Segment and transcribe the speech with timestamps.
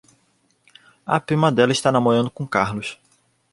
[1.05, 2.99] A prima dela está namorando com o Carlos.